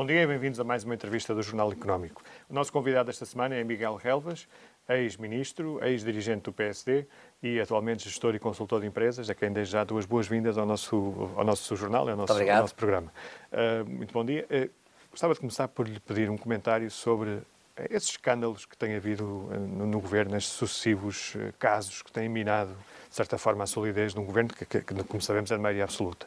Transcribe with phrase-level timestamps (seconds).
[0.00, 2.22] Bom dia e bem-vindos a mais uma entrevista do Jornal Económico.
[2.48, 4.48] O nosso convidado esta semana é Miguel Relvas,
[4.88, 7.04] ex-ministro, ex-dirigente do PSD
[7.42, 11.30] e atualmente gestor e consultor de empresas, a quem desde já duas boas-vindas ao nosso,
[11.36, 13.12] ao nosso jornal e ao nosso, ao nosso programa.
[13.52, 14.46] Uh, muito bom dia.
[14.50, 14.70] Uh,
[15.10, 17.42] gostava de começar por lhe pedir um comentário sobre
[17.90, 22.74] esses escândalos que tem havido no, no governo, estes sucessivos casos que têm minado,
[23.06, 25.62] de certa forma, a solidez de um governo que, que, que como sabemos, é de
[25.62, 26.26] maioria absoluta.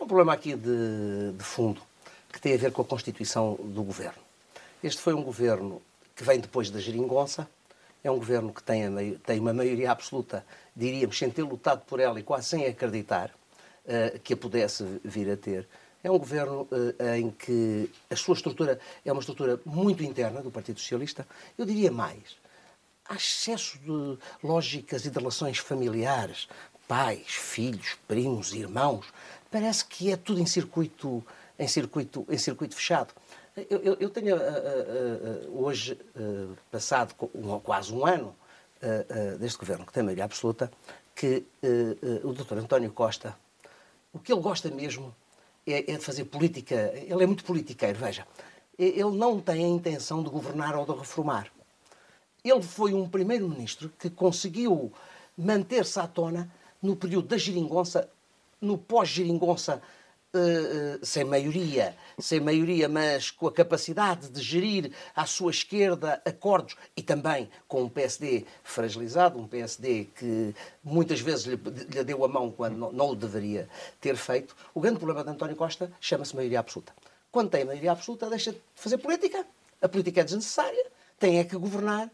[0.00, 1.80] Um problema aqui de, de fundo
[2.36, 4.20] que tem a ver com a constituição do governo.
[4.84, 5.80] Este foi um governo
[6.14, 7.48] que vem depois da geringonça,
[8.04, 10.44] é um governo que tem, tem uma maioria absoluta,
[10.76, 15.30] diríamos, sem ter lutado por ela e quase sem acreditar uh, que a pudesse vir
[15.30, 15.66] a ter.
[16.04, 20.50] É um governo uh, em que a sua estrutura é uma estrutura muito interna do
[20.50, 21.26] Partido Socialista.
[21.56, 22.36] Eu diria mais.
[23.08, 26.48] Há excesso de lógicas e de relações familiares,
[26.86, 29.06] pais, filhos, primos, irmãos.
[29.50, 31.24] Parece que é tudo em circuito
[31.58, 33.14] em circuito, em circuito fechado.
[33.70, 35.98] Eu, eu, eu tenho uh, uh, uh, hoje,
[36.70, 38.34] passado um, quase um ano
[39.40, 40.70] deste governo, que tem maioria absoluta,
[41.14, 41.44] que
[42.22, 42.58] o Dr.
[42.58, 43.34] António Costa,
[44.12, 45.14] o que ele gosta mesmo
[45.66, 46.92] é, é de fazer política.
[46.94, 48.26] Ele é muito politiqueiro, veja.
[48.78, 51.50] Ele não tem a intenção de governar ou de reformar.
[52.44, 54.92] Ele foi um primeiro-ministro que conseguiu
[55.36, 58.08] manter-se à tona no período da geringonça,
[58.60, 59.82] no pós-geringonça
[60.36, 66.76] Uh, sem maioria, sem maioria, mas com a capacidade de gerir à sua esquerda acordos
[66.94, 72.28] e também com um PSD fragilizado, um PSD que muitas vezes lhe, lhe deu a
[72.28, 73.66] mão quando não, não, o deveria
[74.00, 74.54] ter feito.
[74.74, 76.92] O grande problema de António Costa chama-se maioria absoluta.
[77.32, 79.46] Quando tem maioria absoluta, deixa de fazer política.
[79.80, 80.86] A política é desnecessária,
[81.18, 82.10] tem é que governar,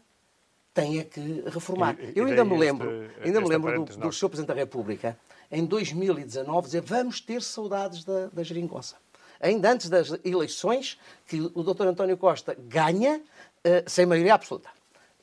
[0.73, 1.97] tem é que reformar.
[1.99, 4.29] E, Eu ainda me lembro, este, ainda me lembro do, do Sr.
[4.29, 5.17] Presidente da República
[5.53, 8.95] em 2019 dizer vamos ter saudades da, da geringonça.
[9.39, 11.87] Ainda antes das eleições, que o Dr.
[11.87, 14.69] António Costa ganha uh, sem maioria absoluta.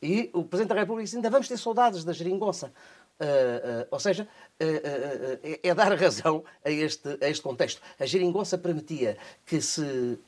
[0.00, 2.72] E o Presidente da República diz ainda vamos ter saudades da geringonça.
[3.18, 4.28] Uh, uh, ou seja,
[4.58, 7.82] é, é dar razão a este, a este contexto.
[7.98, 10.18] A geringonça permitia que se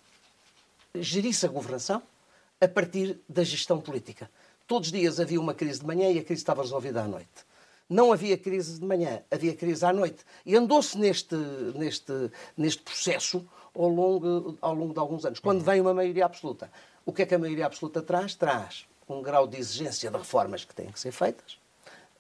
[0.95, 2.03] gerisse a governação
[2.61, 4.29] a partir da gestão política.
[4.67, 7.52] Todos os dias havia uma crise de manhã e a crise estava resolvida à noite
[7.89, 10.25] não havia crise de manhã, havia crise à noite.
[10.45, 11.35] E andou-se neste,
[11.75, 15.39] neste, neste processo ao longo, ao longo de alguns anos.
[15.39, 16.71] Quando vem uma maioria absoluta,
[17.05, 18.35] o que é que a maioria absoluta traz?
[18.35, 21.59] Traz um grau de exigência de reformas que têm que ser feitas,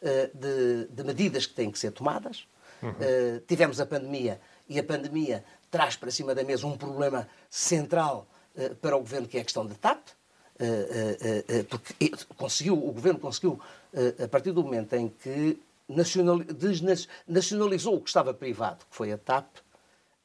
[0.00, 2.46] eh, de, de medidas que têm que ser tomadas.
[2.82, 2.92] Uhum.
[3.46, 8.70] Tivemos a pandemia e a pandemia traz para cima da mesa um problema central eh,
[8.80, 10.08] para o governo que é a questão da TAP.
[11.68, 13.60] Porque conseguiu, o governo conseguiu
[14.22, 15.58] a partir do momento em que
[17.26, 19.46] nacionalizou o que estava privado, que foi a TAP,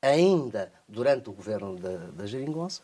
[0.02, 2.82] ainda durante o governo da, da Geringonça,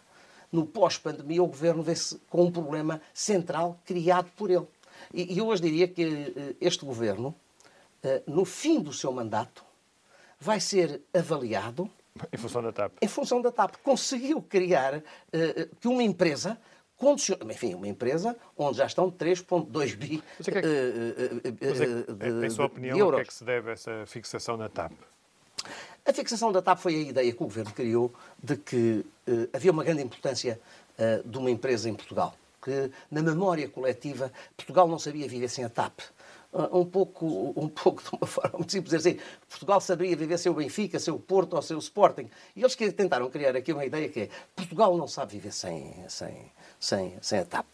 [0.52, 4.68] no pós-pandemia o governo vê-se com um problema central criado por ele.
[5.14, 7.34] E, e eu hoje diria que eh, este governo,
[8.04, 9.66] eh, no fim do seu mandato,
[10.40, 11.90] vai ser avaliado.
[12.32, 12.94] Em função da TAP.
[13.02, 13.78] Em função da TAP.
[13.84, 15.02] Conseguiu criar
[15.80, 16.60] que uma empresa
[16.98, 22.50] condiciona, enfim, uma empresa onde já estão 3,2 bi mas é que é que, Em
[22.50, 24.94] sua opinião, o que é que se deve essa fixação na TAP?
[26.06, 29.72] A fixação da TAP foi a ideia que o Governo criou de que uh, havia
[29.72, 30.60] uma grande importância
[30.98, 32.36] uh, de uma empresa em Portugal.
[32.62, 36.02] Que na memória coletiva, Portugal não sabia viver sem a TAP.
[36.54, 39.20] Uh, um, pouco, um pouco de uma forma muito simples, assim,
[39.50, 42.30] Portugal saberia viver sem o Benfica, sem o Porto ou sem o Sporting.
[42.56, 45.96] E eles que tentaram criar aqui uma ideia que é Portugal não sabe viver sem,
[46.08, 47.66] sem, sem, sem a TAP.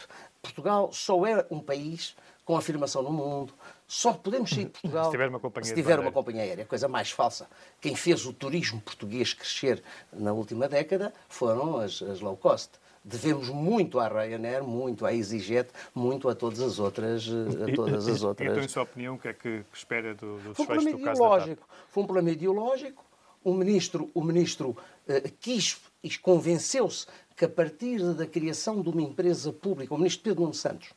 [0.42, 3.54] Portugal só é um país com afirmação no mundo.
[3.88, 6.66] Só podemos sair de Portugal se tiver uma companhia, tiver uma companhia aérea.
[6.66, 7.48] Coisa mais falsa.
[7.80, 12.72] Quem fez o turismo português crescer na última década foram as, as low cost.
[13.04, 17.28] Devemos muito à Ryanair, muito à EasyJet, muito a todas as outras.
[17.28, 18.52] A todas as outras.
[18.52, 21.00] Então, em sua opinião, o que é que espera do, do Foi um problema do
[21.00, 21.68] ideológico.
[21.90, 23.06] Foi um problema ideológico.
[23.44, 29.02] O ministro, o ministro uh, quis e convenceu-se que a partir da criação de uma
[29.02, 30.90] empresa pública, o ministro Pedro Nuno Santos,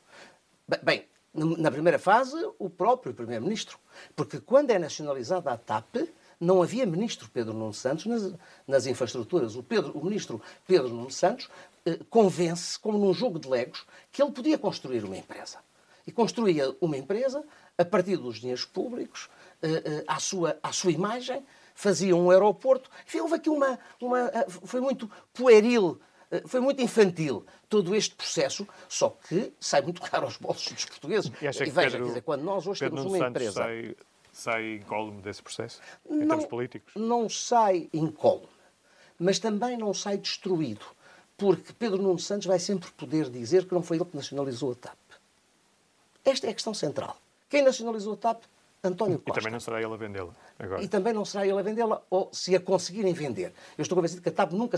[0.82, 3.78] bem, na primeira fase, o próprio primeiro-ministro,
[4.14, 5.96] porque quando é nacionalizada a TAP,
[6.38, 8.34] não havia ministro Pedro Nuno Santos nas,
[8.66, 9.54] nas infraestruturas.
[9.54, 11.71] O, Pedro, o ministro Pedro Nuno Santos eh,
[12.10, 15.58] convence, como num jogo de legos, que ele podia construir uma empresa.
[16.06, 17.44] E construía uma empresa
[17.78, 19.28] a partir dos dinheiros públicos,
[19.62, 21.44] eh, eh, à, sua, à sua imagem,
[21.74, 22.90] fazia um aeroporto.
[23.06, 24.20] Enfim, houve aqui uma, uma.
[24.28, 26.00] Eh, foi muito pueril
[26.32, 30.84] eh, foi muito infantil todo este processo, só que sai muito caro aos bolsos dos
[30.86, 31.30] portugueses.
[31.40, 33.62] E, e veja, Pedro, dizer, quando nós hoje Pedro temos uma Santos empresa.
[33.62, 33.96] Sai,
[34.32, 36.94] sai incólume desse processo, em não, termos políticos?
[36.96, 38.48] Não sai incólume,
[39.18, 40.86] mas também não sai destruído.
[41.36, 44.74] Porque Pedro Nuno Santos vai sempre poder dizer que não foi ele que nacionalizou a
[44.74, 44.98] TAP.
[46.24, 47.16] Esta é a questão central.
[47.48, 48.42] Quem nacionalizou a TAP?
[48.84, 49.38] António Costa.
[49.38, 50.82] E também não será ele a vendê-la agora.
[50.82, 53.52] E também não será ele a vendê-la, ou se a conseguirem vender.
[53.78, 54.76] Eu estou convencido que a TAP nunca,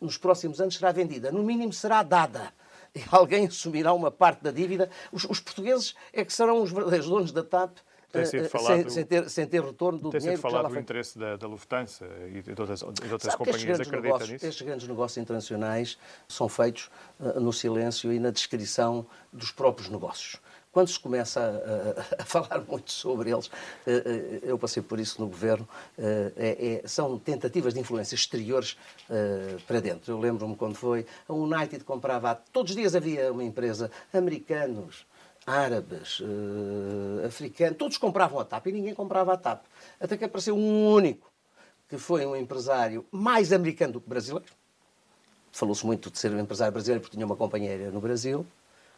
[0.00, 1.30] nos próximos anos, será vendida.
[1.30, 2.52] No mínimo, será dada.
[2.94, 4.88] E alguém assumirá uma parte da dívida.
[5.12, 7.76] Os, os portugueses é que serão os verdadeiros donos da TAP
[8.14, 10.40] tem sido eh, falado, sem, sem, ter, sem ter retorno do tem dinheiro.
[10.40, 14.00] Tem sido falado do interesse da, da, Lufthansa e de outras, de outras companhias acreditam
[14.00, 14.46] negócios, nisso?
[14.46, 20.40] Estes grandes negócios internacionais são feitos uh, no silêncio e na descrição dos próprios negócios.
[20.70, 23.48] Quando se começa a, a, a falar muito sobre eles,
[24.42, 28.76] eu passei por isso no governo, é, é, são tentativas de influência exteriores
[29.68, 30.10] para dentro.
[30.10, 35.06] Eu lembro-me quando foi, a United comprava, todos os dias havia uma empresa, americanos,
[35.46, 39.64] árabes, uh, africanos, todos compravam a TAP e ninguém comprava a TAP.
[40.00, 41.30] Até que apareceu um único,
[41.88, 44.52] que foi um empresário mais americano do que brasileiro.
[45.52, 48.46] Falou-se muito de ser um empresário brasileiro porque tinha uma companhia aérea no Brasil,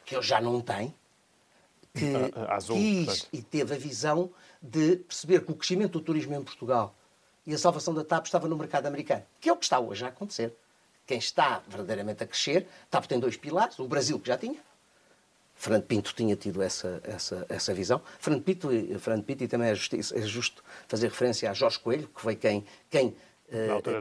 [0.04, 0.94] que ele já não tem,
[1.92, 2.12] que
[2.48, 3.28] Azul, quis portanto.
[3.32, 4.30] e teve a visão
[4.62, 6.94] de perceber que o crescimento do turismo em Portugal
[7.46, 10.04] e a salvação da TAP estava no mercado americano, que é o que está hoje
[10.04, 10.54] a acontecer.
[11.06, 14.58] Quem está verdadeiramente a crescer, TAP tem dois pilares, o Brasil que já tinha,
[15.56, 18.00] Fernando Pinto tinha tido essa, essa, essa visão.
[18.20, 18.68] Fernando Pinto,
[18.98, 22.64] Fernando Pinto e também é, é justo fazer referência a Jorge Coelho, que foi quem,
[22.90, 23.16] quem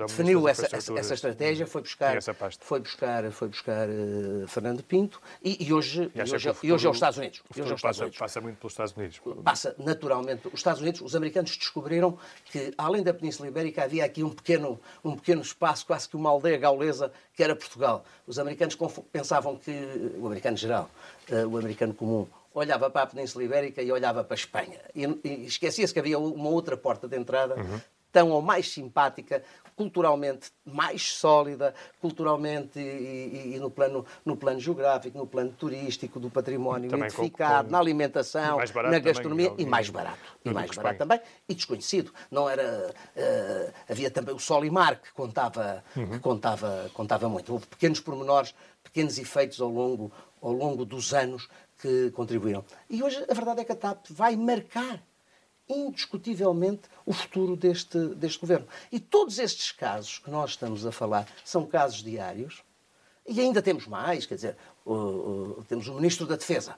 [0.08, 2.18] definiu essa, essa, essa, estratégia, foi buscar,
[2.60, 6.88] foi buscar, foi buscar uh, Fernando Pinto e, e hoje, e hoje, futuro, e hoje
[6.88, 7.44] é os Estados Unidos.
[7.52, 8.18] Hoje é passa, Unidos.
[8.18, 9.22] passa, muito pelos Estados Unidos.
[9.44, 10.48] Passa naturalmente.
[10.48, 14.80] Os Estados Unidos, os americanos descobriram que, além da Península Ibérica, havia aqui um pequeno,
[15.04, 18.04] um pequeno espaço, quase que uma aldeia gaulesa, que era Portugal.
[18.26, 18.76] Os americanos
[19.12, 19.72] pensavam que,
[20.18, 20.90] o americano geral,
[21.30, 24.80] uh, o americano comum, olhava para a Península Ibérica e olhava para a Espanha.
[24.96, 27.80] E, e esquecia-se que havia uma outra porta de entrada uhum
[28.16, 29.44] tão ou mais simpática,
[29.76, 36.18] culturalmente mais sólida, culturalmente e, e, e, no, plano, no plano geográfico, no plano turístico,
[36.18, 37.72] do património também identificado, com, com...
[37.74, 40.38] na alimentação, na gastronomia também, e mais barato.
[40.46, 41.20] E mais barato também,
[41.50, 42.14] e desconhecido.
[42.32, 46.08] Não era, uh, havia também o Sol e Mar, que contava, uhum.
[46.08, 47.52] que contava, contava muito.
[47.52, 50.10] Houve pequenos pormenores, pequenos efeitos ao longo,
[50.42, 51.50] ao longo dos anos
[51.82, 52.64] que contribuíram.
[52.90, 55.04] E hoje a verdade é que a TAP vai marcar
[55.68, 58.68] indiscutivelmente o futuro deste, deste governo.
[58.92, 62.64] E todos estes casos que nós estamos a falar são casos diários,
[63.28, 66.78] e ainda temos mais, quer dizer, uh, uh, temos o Ministro da Defesa,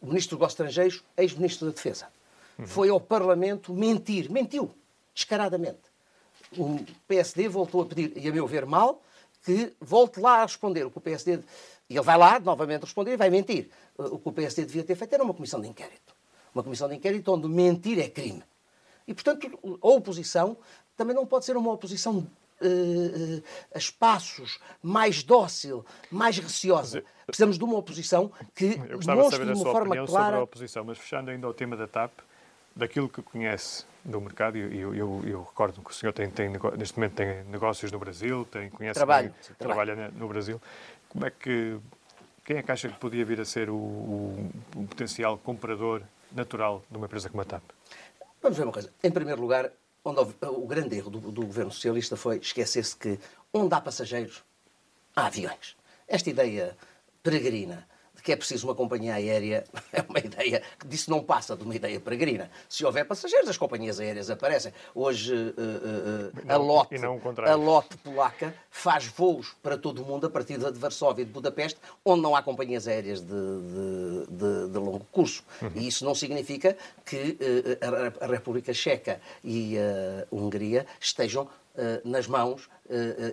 [0.00, 2.08] o Ministro dos Estrangeiros, ex-Ministro da Defesa.
[2.58, 2.66] Uhum.
[2.66, 4.70] Foi ao Parlamento mentir, mentiu,
[5.14, 5.82] descaradamente.
[6.56, 9.02] O PSD voltou a pedir, e a meu ver mal,
[9.44, 11.40] que volte lá a responder o que o PSD.
[11.90, 13.70] E ele vai lá novamente responder e vai mentir.
[13.98, 16.03] O que o PSD devia ter feito era uma comissão de inquérito
[16.54, 18.42] uma comissão de inquérito onde mentir é crime.
[19.06, 20.56] E, portanto, a oposição
[20.96, 23.42] também não pode ser uma oposição uh,
[23.74, 27.04] a espaços, mais dócil, mais receosa.
[27.26, 30.06] Precisamos de uma oposição que Eu gostava de saber a sua forma clara...
[30.06, 32.12] sobre a oposição, mas fechando ainda o tema da TAP,
[32.74, 36.50] daquilo que conhece do mercado, e eu, eu, eu, recordo que o senhor tem, tem,
[36.76, 40.60] neste momento tem negócios no Brasil, tem, conhece trabalho, bem, sim, trabalha no Brasil.
[41.08, 41.78] Como é que
[42.44, 46.82] quem é que acha que podia vir a ser o, o, o potencial comprador natural
[46.90, 47.62] de uma empresa como a TAP?
[48.42, 48.92] Vamos ver uma coisa.
[49.02, 49.70] Em primeiro lugar,
[50.04, 53.18] onde houve, o grande erro do, do governo socialista foi esquecer-se que
[53.52, 54.44] onde há passageiros,
[55.16, 55.76] há aviões.
[56.06, 56.76] Esta ideia
[57.22, 57.88] peregrina
[58.24, 61.76] que é preciso uma companhia aérea é uma ideia que disso não passa de uma
[61.76, 62.50] ideia peregrina.
[62.68, 64.72] Se houver passageiros, as companhias aéreas aparecem.
[64.94, 66.96] Hoje uh, uh, a, Lotte,
[67.46, 71.32] a Lotte polaca faz voos para todo o mundo a partir de Varsóvia e de
[71.32, 75.44] Budapeste, onde não há companhias aéreas de, de, de, de longo curso.
[75.60, 75.72] Uhum.
[75.74, 81.46] E isso não significa que uh, a, a República Checa e a Hungria estejam
[82.04, 82.70] nas mãos,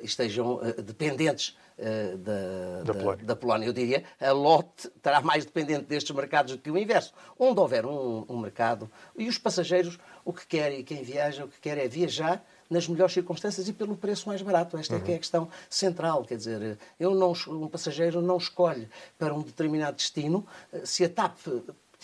[0.02, 3.26] estejam dependentes uh, da, da, Polónia.
[3.26, 3.66] da, Polónia.
[3.68, 7.14] Eu diria, a lote estará mais dependente destes mercados do que o inverso.
[7.38, 11.48] Onde houver um, um mercado, e os passageiros, o que querem, e quem viaja, o
[11.48, 14.78] que quer é viajar nas melhores circunstâncias e pelo preço mais barato.
[14.78, 15.02] Esta uhum.
[15.02, 16.24] é, que é a questão central.
[16.24, 18.88] Quer dizer, eu não, um passageiro não escolhe
[19.20, 21.38] para um determinado destino eh, se a TAP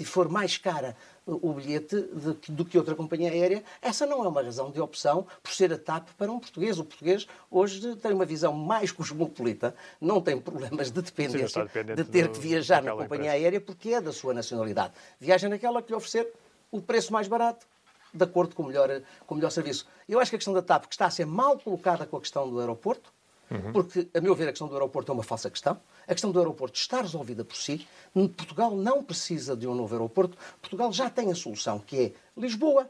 [0.03, 0.95] for mais cara
[1.27, 5.27] o bilhete de, do que outra companhia aérea, essa não é uma razão de opção
[5.43, 6.79] por ser a TAP para um português.
[6.79, 12.29] O português hoje tem uma visão mais cosmopolita, não tem problemas de dependência, de ter
[12.29, 13.45] que viajar na companhia empresa.
[13.45, 14.93] aérea porque é da sua nacionalidade.
[15.19, 16.31] Viaja naquela que lhe oferecer
[16.71, 17.65] o preço mais barato,
[18.13, 19.85] de acordo com o melhor, com o melhor serviço.
[20.07, 22.21] Eu acho que a questão da TAP, que está a ser mal colocada com a
[22.21, 23.11] questão do aeroporto,
[23.49, 23.71] Uhum.
[23.71, 25.79] Porque, a meu ver, a questão do aeroporto é uma falsa questão.
[26.05, 27.87] A questão do aeroporto está resolvida por si.
[28.13, 30.37] Portugal não precisa de um novo aeroporto.
[30.61, 32.89] Portugal já tem a solução, que é Lisboa,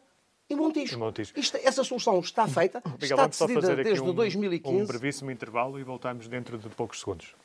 [0.49, 0.95] e Montijo.
[0.95, 1.33] E Montijo.
[1.35, 4.81] Isto, essa solução está feita, Miguel, está decidida desde um, 2015.
[4.81, 7.35] um brevíssimo intervalo e voltamos dentro de poucos segundos.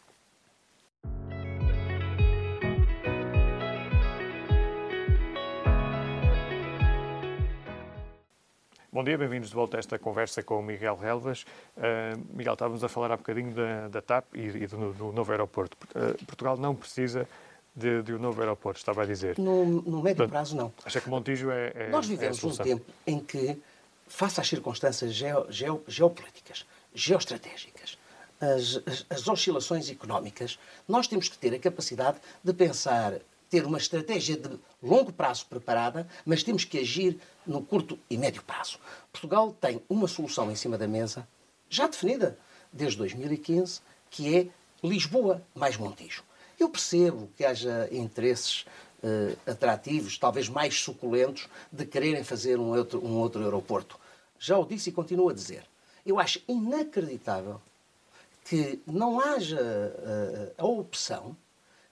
[8.95, 11.47] Bom dia, bem-vindos de volta a esta conversa com o Miguel Relvas.
[11.79, 15.33] Uh, Miguel, estávamos a falar há bocadinho da, da TAP e, e do, do, novo
[15.33, 15.79] aeroporto.
[15.97, 17.27] Uh, Portugal não precisa
[17.75, 19.39] de, de, um novo aeroporto, estava a dizer.
[19.39, 20.75] No, no médio Portanto, prazo, não.
[20.85, 23.59] Acha que Montijo é, é Nós vivemos é um tempo em que,
[24.07, 27.97] face às circunstâncias geo, geo, geopolíticas, geoestratégicas,
[28.39, 33.15] as, as, as oscilações económicas, nós temos que ter a capacidade de pensar
[33.53, 38.43] ter uma estratégia de longo prazo preparada, mas temos que agir no curto e médio
[38.43, 38.79] prazo.
[39.13, 41.29] Portugal tem uma solução em cima da mesa,
[41.69, 42.39] já definida
[42.73, 44.49] desde 2015, que é
[44.83, 46.25] Lisboa mais Montijo.
[46.59, 48.65] Eu percebo que haja interesses
[49.03, 54.01] uh, atrativos, talvez mais suculentos, de quererem fazer um outro, um outro aeroporto.
[54.39, 55.67] Já o disse e continuo a dizer.
[56.07, 57.61] Eu acho inacreditável
[58.47, 61.37] que não haja uh, a opção,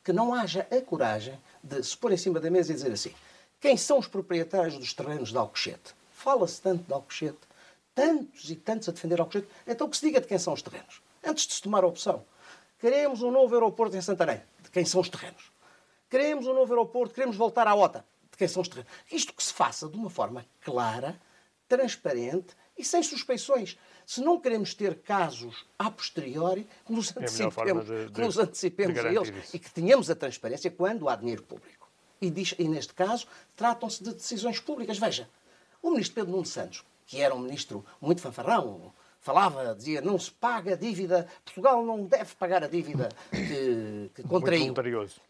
[0.02, 3.14] que não haja a coragem de se pôr em cima da mesa e dizer assim:
[3.60, 5.94] quem são os proprietários dos terrenos de Alcochete?
[6.12, 7.38] Fala-se tanto de Alcochete,
[7.94, 11.02] tantos e tantos a defender Alcochete, então que se diga de quem são os terrenos,
[11.22, 12.24] antes de se tomar a opção.
[12.78, 15.52] Queremos um novo aeroporto em Santarém, de quem são os terrenos.
[16.08, 18.90] Queremos um novo aeroporto, queremos voltar à OTA, de quem são os terrenos.
[19.12, 21.20] Isto que se faça de uma forma clara,
[21.68, 23.78] transparente e sem suspeições.
[24.10, 28.38] Se não queremos ter casos a posteriori, que nos É antecipemos, de- de- que nos
[28.38, 29.56] antecipemos a eles isso.
[29.56, 31.88] e que tenhamos a transparência quando há dinheiro público.
[32.20, 34.98] E, diz- e neste caso, tratam-se de decisões públicas.
[34.98, 35.28] Veja,
[35.80, 40.32] o ministro Pedro Nuno Santos, que era um ministro muito fanfarrão, falava, dizia, não se
[40.32, 44.64] paga a dívida, Portugal não deve pagar a dívida que, que contraiu.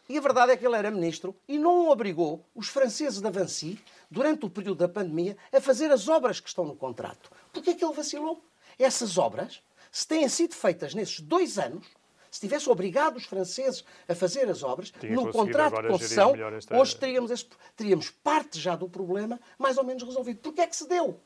[0.08, 3.78] E a verdade é que ele era ministro e não obrigou os franceses da Vinci,
[4.10, 7.30] durante o período da pandemia, a fazer as obras que estão no contrato.
[7.52, 8.42] Porquê é que ele vacilou?
[8.82, 11.86] Essas obras, se têm sido feitas nesses dois anos,
[12.30, 16.78] se tivesse obrigado os franceses a fazer as obras, Tinha conseguido contrato de concessão, esta-
[16.78, 17.46] hoje teríamos,
[17.76, 20.38] teríamos parte já do problema mais ou menos resolvido.
[20.40, 21.20] Porquê é que se deu?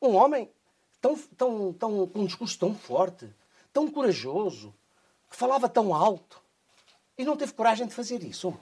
[0.00, 0.48] Um homem
[1.00, 3.28] tão, tão, tão, com um discurso tão forte,
[3.72, 4.72] tão corajoso,
[5.28, 6.40] que falava tão alto,
[7.18, 8.56] e não teve coragem de fazer isso.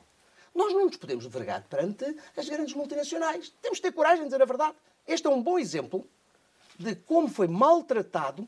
[0.54, 2.04] Nós não nos podemos vergar perante
[2.34, 3.52] as grandes multinacionais.
[3.60, 4.74] Temos de ter coragem de dizer a verdade.
[5.06, 6.08] Este é um bom exemplo
[6.78, 8.46] de como foi maltratado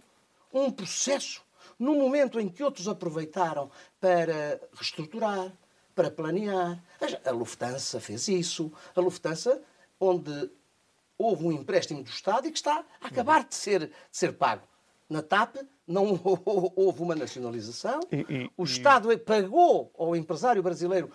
[0.52, 1.42] um processo
[1.78, 3.70] no momento em que outros aproveitaram
[4.00, 5.52] para reestruturar,
[5.94, 6.82] para planear.
[7.24, 8.72] A Lufthansa fez isso.
[8.94, 9.60] A Lufthansa,
[10.00, 10.50] onde
[11.16, 14.62] houve um empréstimo do Estado e que está a acabar de ser, de ser pago.
[15.08, 15.56] Na TAP
[15.86, 16.20] não
[16.76, 18.00] houve uma nacionalização.
[18.12, 21.10] E- e- o e- Estado pagou ao empresário brasileiro.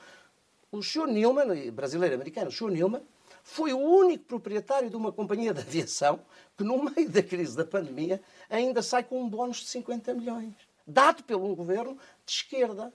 [0.72, 1.08] O Sr.
[1.08, 2.72] Newman, brasileiro-americano, o Sr.
[2.72, 3.02] Newman,
[3.44, 6.22] foi o único proprietário de uma companhia de aviação
[6.58, 10.54] que, no meio da crise da pandemia, ainda sai com um bónus de 50 milhões,
[10.88, 12.92] dado pelo um governo de esquerda.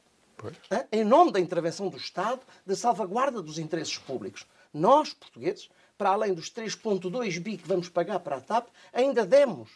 [0.91, 4.47] Em nome da intervenção do Estado, da salvaguarda dos interesses públicos.
[4.73, 9.69] Nós, portugueses, para além dos 3,2 bi que vamos pagar para a TAP, ainda demos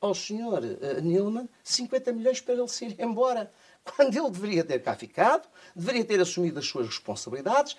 [0.00, 3.52] ao senhor eh, Nilman 50 milhões para ele se ir embora.
[3.96, 7.76] Quando ele deveria ter cá ficado, deveria ter assumido as suas responsabilidades,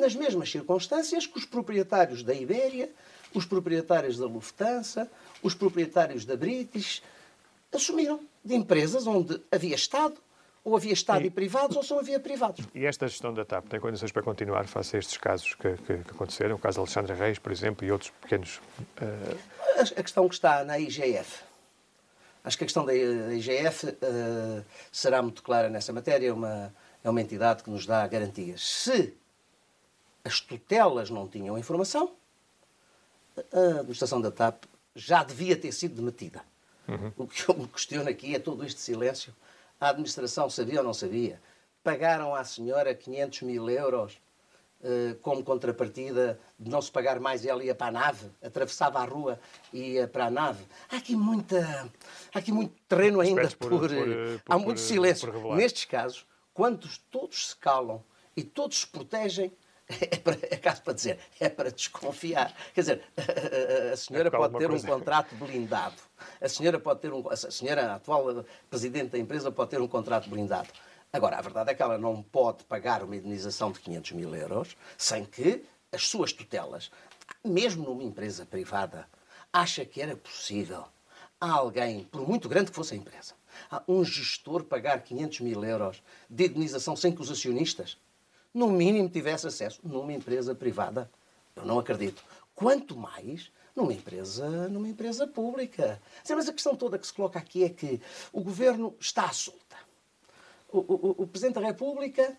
[0.00, 2.90] nas mesmas circunstâncias que os proprietários da Ibéria,
[3.34, 5.08] os proprietários da Lufthansa,
[5.42, 7.02] os proprietários da British,
[7.72, 10.14] assumiram de empresas onde havia Estado,
[10.64, 12.66] ou havia Estado e, E- privados, ou só havia privados.
[12.74, 15.98] E esta gestão da TAP tem condições para continuar face a estes casos que, que-
[16.04, 16.56] que aconteceram?
[16.56, 18.60] O caso de Alexandre Reis, por exemplo, e outros pequenos.
[19.00, 19.36] eh,
[19.78, 21.42] A a questão que está na IGF.
[22.44, 26.28] Acho que a questão da IGF eh, será muito clara nessa matéria.
[26.28, 28.60] É uma, é uma entidade que nos dá garantias.
[28.66, 29.14] Se
[30.24, 32.12] as tutelas não tinham informação,
[33.52, 36.42] a administração da TAP já devia ter sido demitida.
[37.16, 39.32] O que eu me questiono aqui é todo este silêncio.
[39.80, 41.40] A administração sabia ou não sabia?
[41.84, 44.18] Pagaram à senhora 500 mil euros
[44.82, 48.98] eh, como contrapartida de não se pagar mais e ela ia para a nave, atravessava
[48.98, 49.38] a rua
[49.72, 50.64] e ia para a nave.
[50.90, 51.88] Há aqui, muita,
[52.34, 53.68] há aqui muito terreno ainda por...
[53.70, 55.28] por- por- eh, por- há muito silêncio.
[55.56, 58.02] Nestes casos, quando todos se calam
[58.36, 59.52] e todos se protegem,
[60.10, 62.54] é, para, é caso para dizer, é para desconfiar.
[62.74, 63.02] Quer dizer,
[63.92, 65.96] a, senhora É pode ter um coisa- contrato blindado.
[66.40, 69.88] A senhora pode ter um, a senhora, a atual presidente da empresa, pode ter um
[69.88, 70.68] contrato blindado.
[71.12, 74.76] Agora, a verdade é que ela não pode pagar uma indenização de 500 mil euros
[74.96, 76.90] sem que as suas tutelas,
[77.44, 79.08] mesmo numa empresa privada,
[79.52, 80.84] acha que era possível
[81.40, 83.34] a alguém, por muito grande que fosse a empresa,
[83.70, 87.98] a um gestor pagar 500 mil euros de indenização sem que os acionistas,
[88.52, 91.10] no mínimo, tivessem acesso numa empresa privada?
[91.54, 92.22] Eu não acredito.
[92.54, 96.00] Quanto mais numa empresa, numa empresa pública.
[96.28, 98.00] Mas a questão toda que se coloca aqui é que
[98.32, 99.76] o governo está à solta.
[100.68, 102.36] O, o, o Presidente da República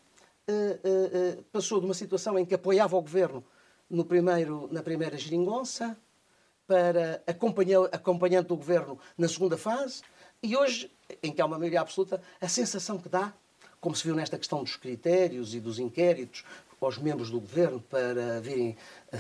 [0.48, 3.44] uh, uh, passou de uma situação em que apoiava o governo
[3.90, 5.98] no primeiro, na primeira geringonça
[6.66, 10.02] para acompanhando o governo na segunda fase
[10.42, 10.90] e hoje,
[11.22, 13.34] em que há uma maioria absoluta, a sensação que dá,
[13.82, 16.46] como se viu nesta questão dos critérios e dos inquéritos,
[16.80, 18.76] aos membros do governo para virem
[19.12, 19.18] a,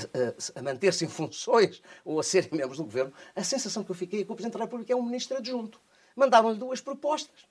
[0.57, 3.95] a, a manter-se em funções ou a serem membros do governo, a sensação que eu
[3.95, 5.79] fiquei é que o Presidente da República é um ministro adjunto.
[6.15, 7.45] Mandaram-lhe duas propostas.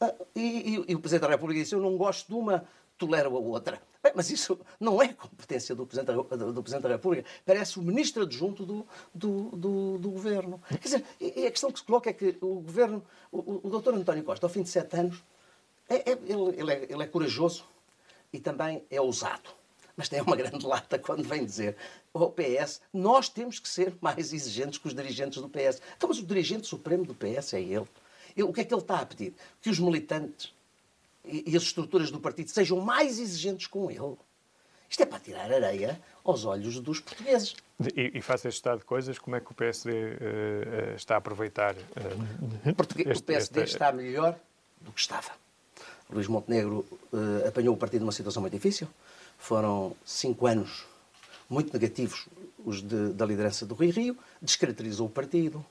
[0.00, 2.64] Ah, e, e, e, o Presidente da República disse: Eu não gosto de uma,
[2.98, 3.80] tolero a outra.
[4.02, 7.28] Bem, mas isso não é competência do Presidente da, do Presidente da República.
[7.44, 10.60] Parece o ministro adjunto do, do, do, do Governo.
[10.68, 13.94] Quer dizer, e a questão que se coloca é que o Governo, o, o doutor
[13.94, 15.22] António Costa, ao fim de sete anos,
[15.88, 17.64] é, é, ele, ele, é, ele é corajoso,
[18.34, 19.48] e também é ousado.
[19.96, 21.76] Mas tem uma grande lata quando vem dizer
[22.12, 25.80] ao PS, nós temos que ser mais exigentes que os dirigentes do PS.
[25.96, 27.86] Então, mas o dirigente supremo do PS é ele.
[28.42, 29.32] O que é que ele está a pedir?
[29.62, 30.52] Que os militantes
[31.24, 34.16] e as estruturas do partido sejam mais exigentes com ele.
[34.90, 37.54] Isto é para tirar areia aos olhos dos portugueses.
[37.96, 40.92] E, e face a este estado de coisas, como é que o PSD uh, eh,
[40.92, 41.74] uh, está a aproveitar?
[41.74, 41.80] Uh,
[42.98, 44.38] este, o PSD está melhor
[44.80, 45.43] do que estava.
[46.10, 48.88] Luís Montenegro uh, apanhou o partido numa situação muito difícil.
[49.38, 50.84] Foram cinco anos
[51.48, 52.26] muito negativos
[52.64, 55.64] os de, da liderança do Rui Rio, descaracterizou o partido,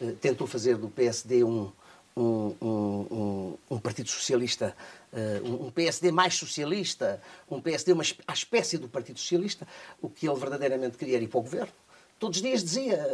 [0.00, 1.70] uh, tentou fazer do PSD um,
[2.16, 4.74] um, um, um partido socialista,
[5.12, 9.66] uh, um PSD mais socialista, um PSD uma, a espécie do Partido Socialista,
[10.00, 11.72] o que ele verdadeiramente queria era ir para o governo
[12.22, 13.04] todos os dias dizia,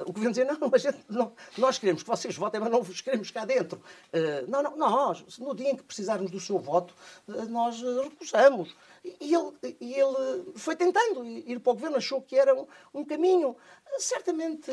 [0.00, 3.00] uh, o governo dizia, não, mas não, nós queremos que vocês votem, mas não vos
[3.00, 3.80] queremos cá dentro.
[4.12, 6.92] Uh, não, não, nós, no dia em que precisarmos do seu voto,
[7.28, 8.74] uh, nós recusamos.
[9.04, 13.04] E ele, e ele foi tentando ir para o governo, achou que era um, um
[13.04, 13.54] caminho,
[13.98, 14.72] certamente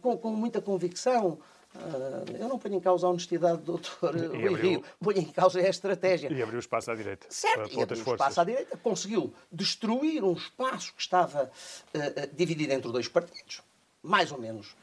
[0.00, 1.38] com, com muita convicção,
[1.76, 5.60] Uh, eu não ponho em causa a honestidade do doutor Rui Rio, ponho em causa
[5.60, 6.32] a estratégia.
[6.32, 7.26] E abriu espaço à direita.
[7.30, 12.72] Certo, e abriu espaço à direita, conseguiu destruir um espaço que estava uh, uh, dividido
[12.72, 13.62] entre dois partidos,
[14.02, 14.76] mais ou menos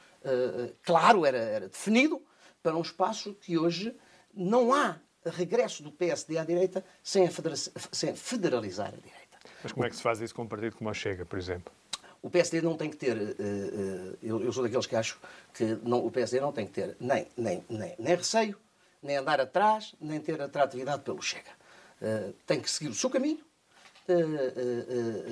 [0.84, 2.22] claro, era, era definido,
[2.62, 3.94] para um espaço que hoje
[4.34, 7.28] não há regresso do PSD à direita sem,
[7.92, 9.38] sem federalizar a direita.
[9.62, 11.74] Mas como é que se faz isso com um partido como a Chega, por exemplo?
[12.24, 15.20] O PSD não tem que ter, uh, uh, eu, sou daqueles que acho
[15.54, 18.58] que não, o PSD não tem que ter nem, nem, nem, nem receio,
[19.02, 21.52] nem andar atrás, nem ter atratividade pelo Chega.
[22.02, 23.44] Uh, tem que seguir o seu caminho.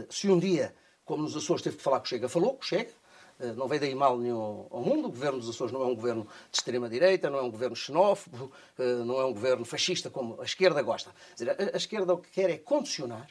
[0.10, 0.76] se um dia,
[1.06, 2.92] como nos Açores, teve que falar com o Chega, falou com o Chega.
[3.56, 5.08] não veio daí mal nenhum ao mundo.
[5.08, 8.52] O governo dos Açores não é um governo de extrema-direita, não é um governo xenófobo,
[9.06, 11.10] não é um governo fascista como a esquerda gosta.
[11.74, 13.28] A esquerda o que quer é condicionar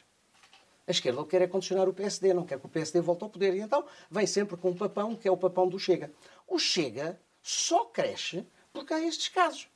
[0.91, 3.55] a esquerda quer é condicionar o PSD, não quer que o PSD volte ao poder.
[3.55, 6.11] E então vem sempre com um papão, que é o papão do Chega.
[6.47, 9.67] O Chega só cresce porque há estes casos.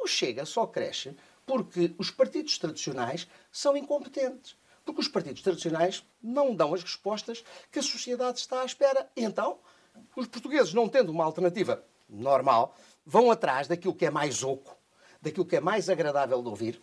[0.00, 4.56] O Chega só cresce porque os partidos tradicionais são incompetentes.
[4.84, 9.08] Porque os partidos tradicionais não dão as respostas que a sociedade está à espera.
[9.16, 9.58] E então,
[10.16, 14.76] os portugueses, não tendo uma alternativa normal, vão atrás daquilo que é mais oco,
[15.20, 16.82] daquilo que é mais agradável de ouvir,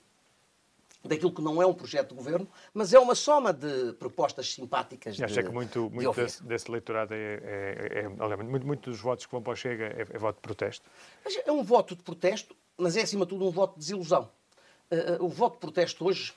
[1.04, 5.18] daquilo que não é um projeto de governo, mas é uma soma de propostas simpáticas.
[5.18, 8.90] E acha que muito, muito de desse, desse, eleitorado é, é, é, é muito, muito
[8.90, 10.90] dos votos que vão para o Chega é, é, voto de protesto?
[11.24, 14.30] Mas é um voto de protesto, mas é acima de tudo um voto de desilusão.
[14.92, 16.34] Uh, uh, o voto de protesto hoje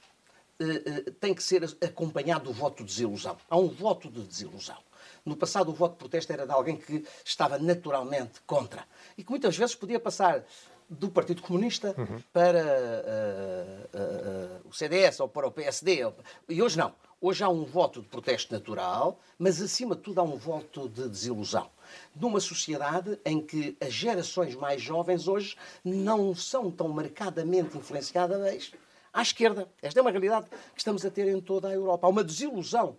[0.61, 3.37] uh, tem que ser acompanhado do voto de desilusão.
[3.51, 4.79] Há um voto de desilusão.
[5.25, 8.85] No passado, o voto de protesto era de alguém que estava naturalmente contra
[9.17, 10.45] e que muitas vezes podia passar
[10.89, 12.21] do Partido Comunista uhum.
[12.33, 16.01] para uh, uh, uh, o CDS ou para o PSD.
[16.49, 16.93] E hoje não.
[17.21, 21.09] Hoje há um voto de protesto natural, mas acima de tudo há um voto de
[21.09, 21.71] desilusão.
[22.15, 28.71] Numa sociedade em que as gerações mais jovens hoje não são tão marcadamente influenciadas
[29.11, 29.67] à esquerda.
[29.81, 32.07] Esta é uma realidade que estamos a ter em toda a Europa.
[32.07, 32.97] Há uma desilusão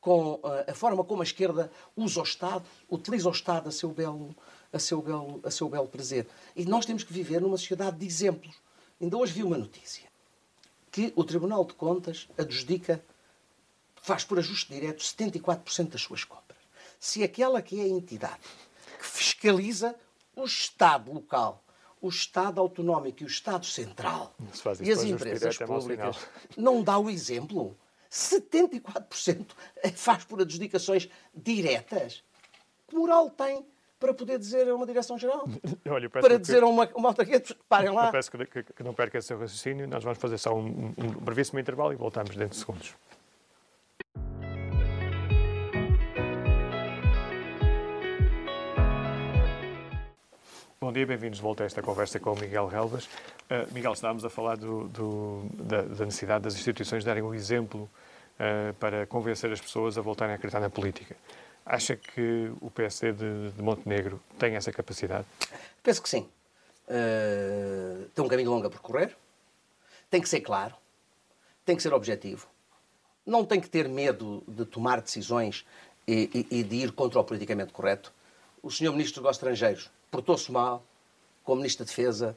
[0.00, 4.34] com a forma como a esquerda usa o Estado, utiliza o Estado a seu belo
[4.76, 6.26] a seu belo, a seu belo prazer.
[6.54, 8.54] E nós temos que viver numa sociedade de exemplos.
[9.00, 10.06] Ainda hoje vi uma notícia
[10.90, 13.04] que o Tribunal de Contas adjudica,
[14.00, 16.58] faz por ajuste direto 74% das suas compras.
[16.98, 18.40] Se aquela que é a entidade
[18.98, 19.94] que fiscaliza
[20.34, 21.62] o Estado local,
[22.00, 24.34] o Estado autonómico e o Estado central
[24.80, 26.16] e as empresas é públicas
[26.56, 27.76] não dá o exemplo,
[28.10, 29.46] 74%
[29.94, 32.22] faz por adjudicações diretas.
[32.88, 33.66] Que moral tem
[33.98, 35.48] para poder dizer a uma direção-geral.
[36.12, 36.64] Para dizer que...
[36.64, 38.06] a uma, uma autarquia, parem lá.
[38.06, 39.88] Eu peço que, que, que não perca esse seu raciocínio.
[39.88, 42.94] Nós vamos fazer só um, um brevíssimo intervalo e voltamos dentro de segundos.
[50.78, 53.06] Bom dia, bem-vindos de volta a esta conversa com o Miguel Helvas.
[53.06, 53.08] Uh,
[53.50, 57.88] eh, Miguel, estávamos a falar do, do, da, da, necessidade das instituições darem um exemplo
[58.38, 61.16] uh, para convencer as pessoas a voltarem a acreditar na política.
[61.68, 65.26] Acha que o PSD de, de Montenegro tem essa capacidade?
[65.82, 66.28] Penso que sim.
[66.86, 69.16] Uh, tem um caminho longo a percorrer,
[70.08, 70.76] tem que ser claro,
[71.64, 72.46] tem que ser objetivo,
[73.26, 75.66] não tem que ter medo de tomar decisões
[76.06, 78.12] e, e, e de ir contra o politicamente correto.
[78.62, 80.84] O senhor Ministro dos Estrangeiros portou-se mal
[81.42, 82.36] como Ministro da Defesa,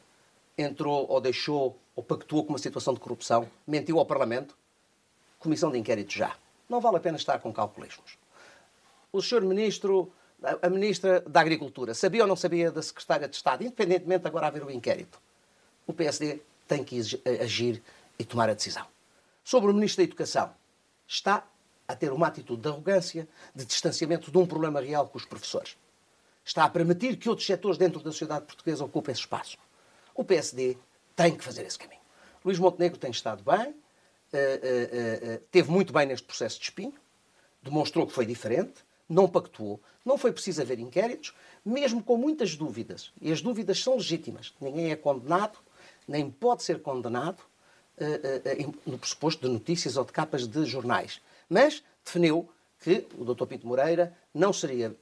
[0.58, 4.58] entrou ou deixou ou pactuou com uma situação de corrupção, mentiu ao Parlamento.
[5.38, 6.36] Comissão de inquérito já.
[6.68, 8.19] Não vale a pena estar com calculismos.
[9.12, 10.12] O senhor Ministro,
[10.62, 14.64] a Ministra da Agricultura, sabia ou não sabia da Secretária de Estado, independentemente agora haver
[14.64, 15.20] o inquérito?
[15.88, 17.02] O PSD tem que
[17.42, 17.82] agir
[18.18, 18.86] e tomar a decisão.
[19.44, 20.54] Sobre o Ministro da Educação,
[21.08, 21.44] está
[21.88, 25.76] a ter uma atitude de arrogância, de distanciamento de um problema real com os professores.
[26.46, 29.58] Está a permitir que outros setores dentro da sociedade portuguesa ocupem esse espaço.
[30.14, 30.78] O PSD
[31.16, 32.00] tem que fazer esse caminho.
[32.46, 36.94] Luís Montenegro tem estado bem, uh, uh, teve muito bem neste processo de espinho,
[37.64, 41.34] demonstrou que foi diferente, não pactuou, não foi preciso haver inquéritos,
[41.66, 43.12] mesmo com muitas dúvidas.
[43.20, 44.54] E as dúvidas são legítimas.
[44.62, 45.58] Ninguém é condenado,
[46.08, 47.44] nem pode ser condenado
[48.86, 51.20] no pressuposto de notícias ou de capas de jornais
[51.50, 52.48] mas definiu
[52.80, 53.46] que o Dr.
[53.46, 54.96] Pinto Moreira não seria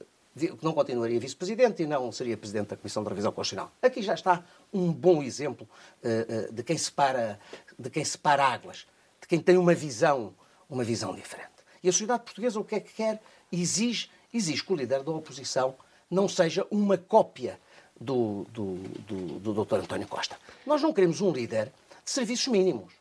[0.62, 3.72] não continuaria vice-presidente e não seria presidente da Comissão de Revisão Constitucional.
[3.82, 5.68] Aqui já está um bom exemplo
[6.00, 7.40] uh, uh, de quem separa
[7.76, 8.86] de quem separa águas,
[9.20, 10.32] de quem tem uma visão,
[10.70, 11.50] uma visão diferente.
[11.82, 13.20] E a sociedade portuguesa o que é que quer?
[13.50, 15.74] Exige, exige que o líder da oposição
[16.10, 17.58] não seja uma cópia
[18.00, 19.76] do, do, do, do Dr.
[19.76, 20.38] António Costa.
[20.66, 21.72] Nós não queremos um líder
[22.04, 22.92] de serviços mínimos.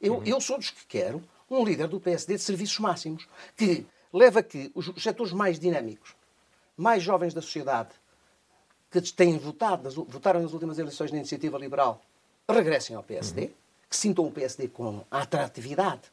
[0.00, 0.24] Eu, uhum.
[0.24, 4.70] eu sou dos que quero um líder do PSD de serviços máximos, que leva que
[4.74, 6.14] os setores mais dinâmicos,
[6.76, 7.90] mais jovens da sociedade,
[8.90, 12.00] que têm votado, votaram nas últimas eleições na iniciativa liberal,
[12.48, 13.50] regressem ao PSD, uhum.
[13.90, 16.08] que sintam o PSD com a atratividade de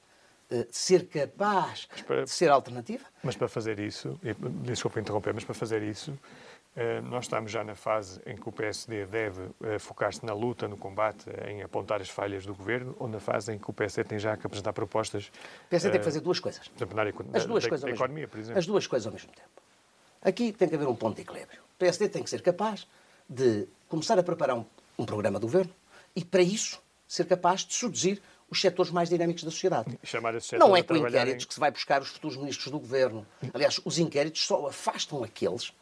[0.70, 3.06] ser capaz para, de ser alternativa.
[3.24, 4.20] Mas para fazer isso,
[4.64, 6.18] desculpa interromper, mas para fazer isso,
[6.76, 10.68] eh, nós estamos já na fase em que o PSD deve eh, focar-se na luta,
[10.70, 14.08] no combate, em apontar as falhas do governo, ou na fase em que o PSD
[14.08, 15.28] tem já que apresentar propostas.
[15.66, 16.72] O PSD tem que fazer duas coisas.
[16.74, 18.58] Exemplo, na área as duas da, coisas da economia, por exemplo.
[18.58, 19.50] As duas coisas ao mesmo tempo.
[20.22, 21.60] Aqui tem que haver um ponto de equilíbrio.
[21.60, 22.88] O PSD tem que ser capaz
[23.28, 24.66] de começar a preparar um,
[24.98, 25.74] um programa do governo
[26.16, 29.98] e, para isso, ser capaz de seduzir os setores mais dinâmicos da sociedade.
[30.60, 31.48] Não é com inquéritos em...
[31.48, 33.26] que se vai buscar os futuros ministros do governo.
[33.54, 35.74] Aliás, os inquéritos só afastam aqueles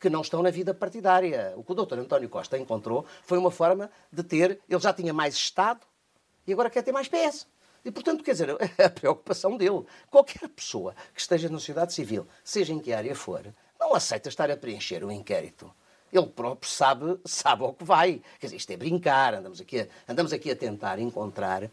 [0.00, 1.54] que não estão na vida partidária.
[1.56, 4.60] O que o doutor António Costa encontrou foi uma forma de ter.
[4.68, 5.80] Ele já tinha mais Estado
[6.44, 7.46] e agora quer ter mais PS.
[7.84, 9.84] E, portanto, quer dizer, é a preocupação dele.
[10.10, 14.50] Qualquer pessoa que esteja na sociedade civil, seja em que área for, não aceita estar
[14.50, 15.72] a preencher o inquérito
[16.12, 18.20] ele próprio sabe, sabe ao que vai.
[18.38, 21.68] Quer dizer, isto é brincar, andamos aqui a, andamos aqui a tentar encontrar uh,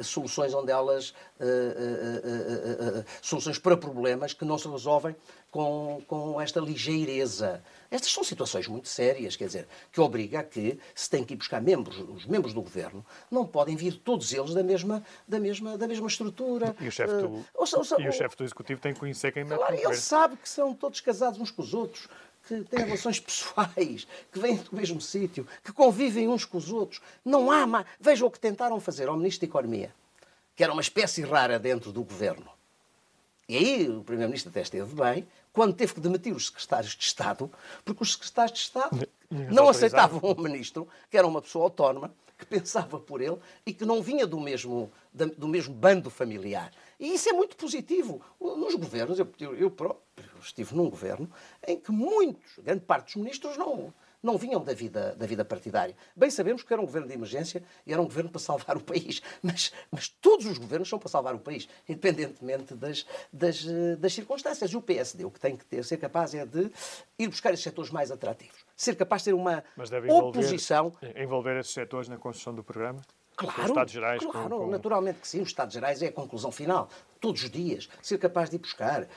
[0.00, 1.10] uh, soluções onde elas.
[1.40, 5.14] Uh, soluções para problemas que não se resolvem
[5.54, 7.62] com, com esta ligeireza.
[7.88, 11.36] Estas são situações muito sérias, quer dizer, que obriga a que se tem que ir
[11.36, 15.78] buscar membros, os membros do governo, não podem vir todos eles da mesma, da mesma,
[15.78, 16.74] da mesma estrutura.
[16.80, 19.44] E o chefe do, ou, ou, e o chefe do executivo tem que conhecer quem
[19.44, 22.08] mete claro, Ele sabe que são todos casados uns com os outros
[22.46, 27.00] que têm relações pessoais, que vêm do mesmo sítio, que convivem uns com os outros.
[27.24, 27.86] Não há mais.
[27.98, 29.94] Vejam o que tentaram fazer ao Ministro da Economia,
[30.54, 32.50] que era uma espécie rara dentro do governo.
[33.48, 37.50] E aí o Primeiro-Ministro até esteve bem, quando teve que demitir os secretários de Estado,
[37.84, 42.46] porque os secretários de Estado não aceitavam o Ministro, que era uma pessoa autónoma, que
[42.46, 46.72] pensava por ele e que não vinha do mesmo, do mesmo bando familiar.
[46.98, 48.20] E isso é muito positivo.
[48.40, 50.02] Nos governos, eu, eu próprio
[50.40, 51.30] estive num governo
[51.66, 53.92] em que muitos, grande parte dos ministros não,
[54.24, 55.94] não vinham da vida, da vida partidária.
[56.16, 58.80] Bem sabemos que era um governo de emergência e era um governo para salvar o
[58.80, 63.64] país, mas, mas todos os governos são para salvar o país, independentemente das, das,
[63.98, 64.70] das circunstâncias.
[64.70, 66.70] E o PSD o que tem que ter, ser capaz é de
[67.18, 68.64] ir buscar esses setores mais atrativos.
[68.74, 69.62] Ser capaz de ter uma
[70.08, 70.86] oposição.
[71.02, 73.02] Envolver, envolver esses setores na construção do programa?
[73.36, 74.70] Claro, os Estados Gerais, claro com, com...
[74.70, 75.40] naturalmente que sim.
[75.40, 76.88] Os Estados Gerais é a conclusão final.
[77.20, 79.08] Todos os dias, ser capaz de ir buscar uh,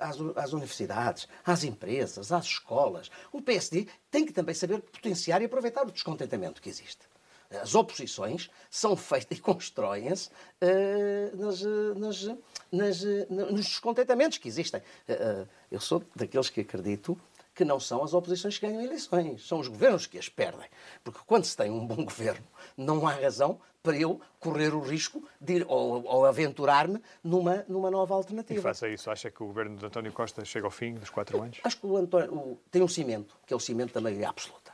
[0.00, 3.10] às, às, universidades, às empresas, às escolas.
[3.32, 7.08] O PSD tem que também saber potenciar e aproveitar o descontentamento que existe.
[7.50, 11.62] As oposições são feitas e constroem-se uh, nas,
[11.96, 12.38] nas,
[12.72, 14.80] nas, nos descontentamentos que existem.
[15.08, 17.18] Uh, eu sou daqueles que acredito
[17.56, 20.68] que não são as oposições que ganham eleições, são os governos que as perdem.
[21.02, 25.26] Porque quando se tem um bom governo, não há razão para eu correr o risco
[25.40, 28.60] de ir, ou, ou aventurar-me numa, numa nova alternativa.
[28.60, 29.10] E faça isso.
[29.10, 31.58] Acha que o governo de António Costa chega ao fim dos quatro anos?
[31.64, 34.72] Acho que o António o, tem um cimento, que é o cimento da maioria absoluta.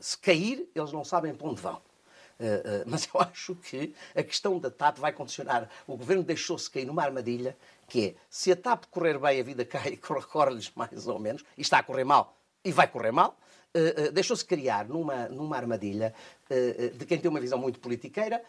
[0.00, 1.80] se cair, eles não sabem para onde vão.
[2.86, 5.70] mas eu acho que a questão da TAP vai condicionar.
[5.86, 7.56] O governo deixou-se cair numa armadilha
[7.88, 11.44] que é, se a TAP correr bem, a vida cai e corre-lhes mais ou menos,
[11.56, 13.36] e está a correr mal, e vai correr mal,
[13.74, 16.14] uh, uh, deixou-se criar numa, numa armadilha
[16.50, 18.42] uh, de quem tem uma visão muito politiqueira,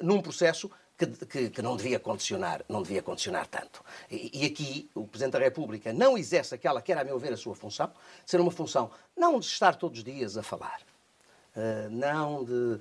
[0.00, 3.82] num processo que, que, que, não devia condicionar, não devia condicionar tanto.
[4.08, 7.32] E, e, aqui o Presidente da República não exerce aquela que era, a meu ver,
[7.32, 7.90] a sua função,
[8.24, 10.80] ser uma função não de estar todos os dias a falar,
[11.90, 12.78] não de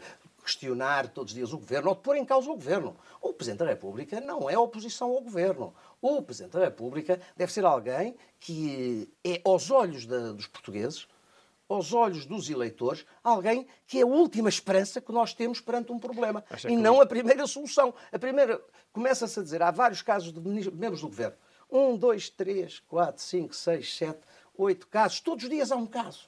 [0.49, 2.95] questionar todos os dias o governo ou de pôr em causa o governo.
[3.21, 5.73] O Presidente da República não é oposição ao governo.
[6.01, 11.07] O Presidente da República deve ser alguém que é, aos olhos da, dos portugueses,
[11.67, 15.99] aos olhos dos eleitores, alguém que é a última esperança que nós temos perante um
[15.99, 16.43] problema.
[16.67, 17.93] e não a primeira solução.
[18.11, 18.59] A primeira,
[18.91, 20.39] começa-se a dizer, há vários casos de
[20.71, 21.37] membros do governo.
[21.71, 24.21] Um, dois, três, quatro, cinco, seis, sete,
[24.57, 25.19] oito casos.
[25.19, 26.27] Todos os dias há um caso.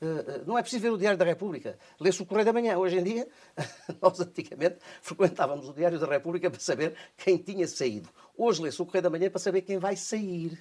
[0.00, 1.78] Eh, eh, não é preciso ver o Diário da República.
[1.98, 2.78] Lê-se o Correio da Manhã.
[2.78, 3.28] Hoje em dia,
[4.00, 8.08] nós antigamente frequentávamos o Diário da República para saber quem tinha saído.
[8.36, 10.58] Hoje lê-se o Correio da Manhã para saber quem vai sair.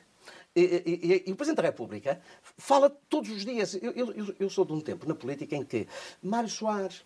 [0.53, 2.21] E, e, e, o Presidente da República
[2.57, 3.75] fala todos os dias.
[3.75, 5.87] Eu, eu, eu, sou de um tempo na política em que
[6.21, 7.05] Mário Soares,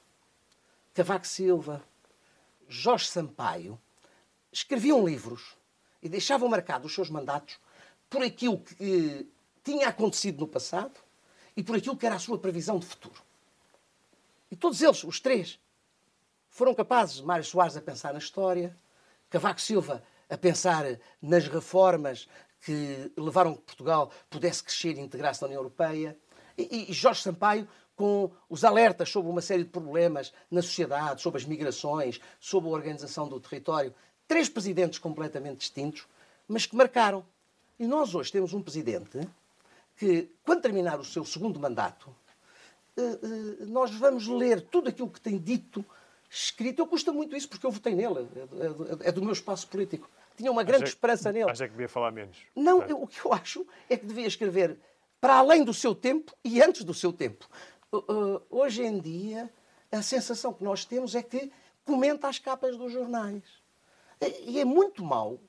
[0.94, 1.84] Cavaco Silva,
[2.68, 3.80] Jorge Sampaio
[4.52, 5.56] escreviam livros
[6.02, 7.60] e deixavam marcados os seus mandatos
[8.10, 9.28] por aquilo que
[9.64, 10.94] tinha acontecido no passado
[11.56, 13.22] e por aquilo que era a sua previsão de futuro.
[14.52, 15.60] E todos eles, os três,
[16.50, 18.78] foram capazes, Mário Soares a pensar na história,
[19.30, 20.86] Cavaco Silva a pensar
[21.22, 22.28] nas reformas
[22.62, 26.18] que levaram que Portugal pudesse crescer e integrar-se na União Europeia,
[26.58, 31.42] e, e Jorge Sampaio com os alertas sobre uma série de problemas na sociedade, sobre
[31.42, 33.94] as migrações, sobre a organização do território.
[34.28, 36.08] Três presidentes completamente distintos,
[36.48, 37.26] mas que marcaram.
[37.80, 39.28] E nós hoje temos um presidente
[40.04, 42.14] que, quando terminar o seu segundo mandato,
[42.98, 45.86] eh, eh, nós vamos ler tudo aquilo que tem dito,
[46.30, 46.80] escrito.
[46.80, 50.10] Eu custa muito isso porque eu votei nele, é, é, é do meu espaço político.
[50.36, 51.50] Tinha uma grande acho esperança nele.
[51.50, 52.38] Acha que devia falar menos?
[52.54, 54.78] Não, eu, o que eu acho é que devia escrever
[55.22, 57.48] para além do seu tempo e antes do seu tempo.
[57.94, 59.50] Uh, hoje em dia,
[59.90, 61.50] a sensação que nós temos é que
[61.86, 63.44] comenta as capas dos jornais.
[64.42, 65.40] E é muito mau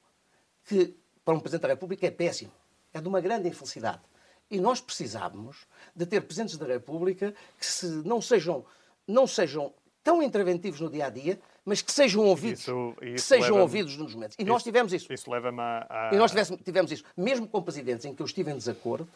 [0.64, 2.52] que, para um Presidente da República, é péssimo.
[2.92, 4.02] É de uma grande infelicidade.
[4.50, 8.64] E nós precisávamos de ter Presidentes da República que se não sejam,
[9.06, 13.20] não sejam tão interventivos no dia a dia, mas que sejam ouvidos, isso, isso que
[13.20, 14.36] sejam ouvidos nos momentos.
[14.38, 15.10] E isso, nós tivemos isso.
[15.12, 17.04] Isso leva-me a, a, E nós tivemos, tivemos isso.
[17.16, 19.08] Mesmo com presidentes em que eu estive em desacordo,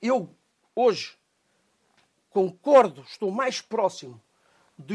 [0.00, 0.30] eu
[0.74, 1.14] hoje
[2.30, 4.20] concordo, estou mais próximo
[4.78, 4.94] de,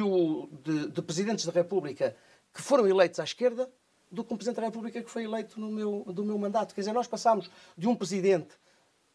[0.63, 2.15] de, de presidentes da República
[2.53, 3.69] que foram eleitos à esquerda
[4.11, 6.75] do que um presidente da República que foi eleito no meu, do meu mandato.
[6.75, 8.49] Quer dizer, nós passámos de um presidente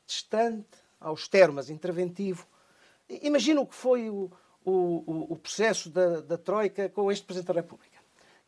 [0.07, 2.47] distante, austero, mas interventivo.
[3.09, 4.31] Imagina o que foi o,
[4.65, 7.97] o, o processo da, da, Troika com este Presidente da República.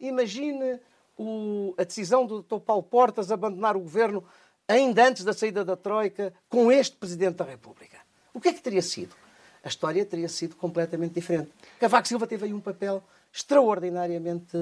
[0.01, 0.81] Imagine
[1.16, 2.61] o, a decisão do Dr.
[2.61, 4.25] Paulo Portas abandonar o governo
[4.66, 7.99] ainda antes da saída da Troika com este Presidente da República.
[8.35, 9.14] O que é que teria sido?
[9.62, 11.51] A história teria sido completamente diferente.
[11.81, 14.57] Cavaco Silva teve aí um papel extraordinariamente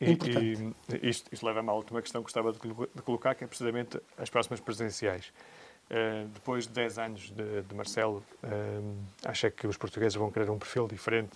[0.00, 0.74] importante.
[0.88, 3.46] E, e isto, isto leva-me à última questão que gostava de, de colocar, que é
[3.46, 5.32] precisamente as próximas presidenciais.
[5.92, 10.48] Uh, depois de 10 anos de, de Marcelo, uh, acha que os portugueses vão querer
[10.48, 11.32] um perfil diferente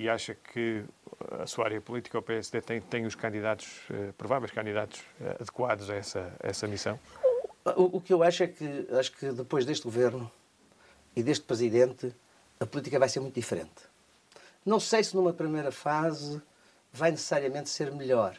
[0.00, 0.82] e acha que
[1.40, 5.00] a sua área política, o PSD, tem, tem os candidatos, uh, prováveis candidatos
[5.38, 6.98] adequados a essa, a essa missão?
[7.76, 10.28] O, o, que eu acho é que, acho que depois deste governo
[11.14, 12.12] e deste presidente,
[12.58, 13.88] a política vai ser muito diferente.
[14.66, 16.42] Não sei se numa primeira fase
[16.92, 18.36] vai necessariamente ser melhor,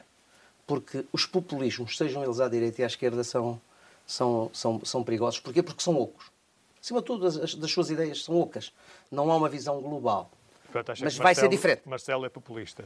[0.67, 3.61] porque os populismos, sejam eles à direita e à esquerda, são
[4.05, 5.39] são, são, são perigosos.
[5.39, 5.61] Porquê?
[5.61, 6.31] Porque são ocos.
[6.81, 8.73] Acima de tudo, as, das suas ideias são ocas.
[9.09, 10.31] Não há uma visão global.
[10.71, 11.81] Portanto, Mas vai Marcelo, ser diferente.
[11.85, 12.85] Marcelo é populista.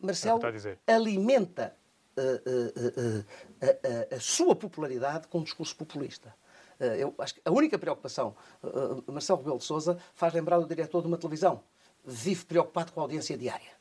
[0.00, 0.40] Marcelo
[0.86, 1.74] é alimenta
[2.16, 3.24] uh, uh, uh,
[4.12, 6.34] a, a, sua popularidade com um discurso populista.
[6.80, 10.58] Eh, eu acho que a única preocupação, eh, eh, Marcelo Rebelo de Sousa faz lembrar
[10.58, 11.62] o diretor de uma televisão.
[12.04, 13.72] Vive preocupado com a audiência diária.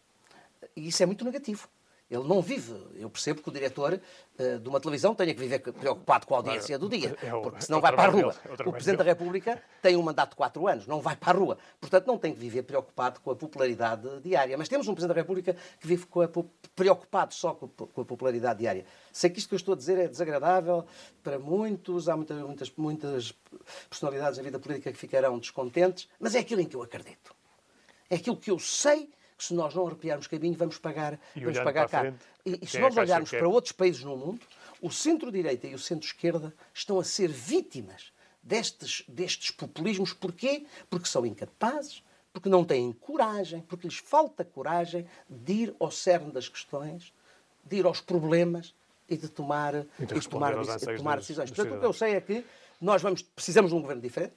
[0.75, 1.67] E isso é muito negativo.
[2.13, 2.76] Ele não vive.
[2.95, 3.99] Eu percebo que o diretor
[4.39, 7.41] uh, de uma televisão tenha que viver preocupado com a audiência do dia, é o,
[7.41, 8.36] porque senão é vai para a rua.
[8.65, 11.58] O Presidente da República tem um mandato de quatro anos, não vai para a rua.
[11.82, 14.56] Portanto, não tem que viver preocupado com a popularidade diária.
[14.58, 16.43] Mas temos um Presidente da República que vive a,
[16.76, 18.86] preocupado só com, com, a popularidade diária.
[19.12, 20.86] Sei que isto que eu estou a dizer é desagradável
[21.23, 23.34] para muitos, há muitas, muitas, muitas
[23.89, 27.34] personalidades na vida política que ficarão descontentes, mas é aquilo em que eu acredito.
[28.08, 29.10] É aquilo que eu sei
[29.43, 32.15] que se nós não arrepiarmos caminho, vamos pagar, vamos pagar caro.
[32.45, 34.41] E, e se nós é olharmos para outros países no mundo,
[34.82, 40.13] o centro-direita e o centro-esquerda estão a ser vítimas destes, destes populismos.
[40.13, 40.65] Porquê?
[40.89, 46.32] Porque são incapazes, porque não têm coragem, porque lhes falta coragem de ir ao cerne
[46.32, 47.13] das questões,
[47.63, 48.73] de ir aos problemas
[49.10, 51.51] e de tomar, e de e tomar, de tomar decisões.
[51.51, 52.45] Portanto, o que eu sei é que
[52.79, 54.34] nós vamos, precisamos de um governo diferente.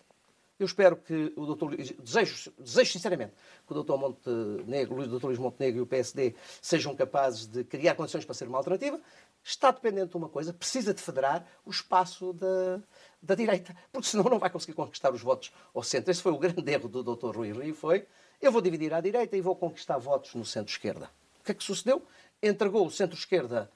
[0.59, 3.35] Eu espero que o doutor, desejo, desejo sinceramente
[3.67, 7.95] que o doutor Montenegro, o doutor Luís Montenegro e o PSD sejam capazes de criar
[7.95, 8.99] condições para ser uma alternativa.
[9.45, 12.81] Está dependente de uma coisa, precisa de federar o espaço da,
[13.21, 16.11] da direita, porque senão não vai conseguir conquistar os votos ao centro.
[16.11, 18.07] Esse foi o grande erro do doutor Rui Rio, foi
[18.41, 21.11] eu vou dividir à direita e vou conquistar votos no centro-esquerda.
[21.41, 22.03] O que é que sucedeu?
[22.43, 23.71] Entregou o centro-esquerda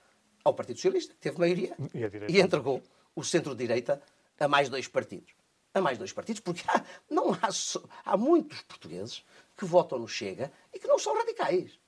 [0.45, 1.75] ao Partido Socialista, que teve maioria,
[2.29, 2.83] e, e entregou
[3.15, 4.03] o centro-direita
[4.39, 5.40] a mais dois partidos.
[5.73, 7.49] A mais dois partidos, porque há, não há,
[8.05, 9.25] há muitos portugueses
[9.57, 11.79] que votam no Chega e que não são radicais.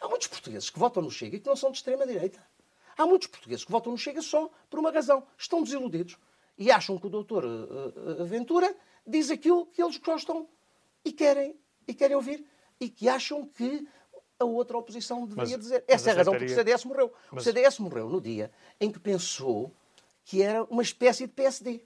[0.00, 2.44] Há muitos portugueses que votam no Chega e que não são de extrema-direita.
[2.96, 5.26] Há muitos portugueses que votam no Chega só por uma razão.
[5.38, 6.18] Estão desiludidos
[6.58, 8.74] e acham que o doutor uh, Ventura
[9.06, 10.48] diz aquilo que eles gostam
[11.04, 12.44] e querem, e querem ouvir
[12.80, 13.86] e que acham que
[14.38, 15.84] a outra oposição deveria mas, dizer.
[15.86, 17.12] Essa é a razão porque o CDS morreu.
[17.30, 17.42] Mas...
[17.42, 19.72] O CDS morreu no dia em que pensou
[20.24, 21.82] que era uma espécie de PSD.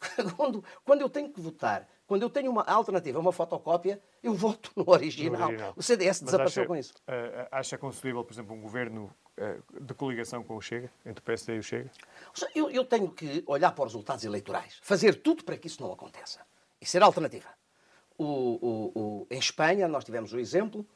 [0.36, 4.70] Quando, quando eu tenho que votar, quando eu tenho uma alternativa, uma fotocópia, eu voto
[4.76, 5.40] no original.
[5.40, 5.74] No original.
[5.76, 6.94] O CDS desapareceu acha, com isso.
[7.08, 11.22] Uh, acha concebível, por exemplo, um governo uh, de coligação com o Chega, entre o
[11.24, 11.90] PSD e o Chega?
[12.54, 15.92] Eu, eu tenho que olhar para os resultados eleitorais, fazer tudo para que isso não
[15.92, 16.40] aconteça
[16.80, 17.48] e ser alternativa.
[18.16, 20.86] O, o, o, em Espanha, nós tivemos o exemplo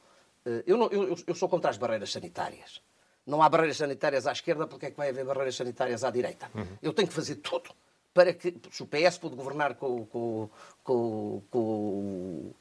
[0.44, 2.82] eh, eu, não, eu, eu, sou contra as barreiras sanitárias.
[3.26, 6.50] Não há barreiras sanitárias à esquerda, porque é que vai haver barreiras sanitárias à direita?
[6.54, 6.78] Uhum.
[6.82, 7.70] Eu tenho que fazer tudo
[8.12, 8.55] para que.
[8.70, 10.51] Se o PS pode governar com, com,
[10.83, 12.53] com, com,